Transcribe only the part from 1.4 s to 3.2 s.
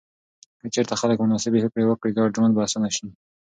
هوکړې وتړي، ګډ ژوند به اسانه سي.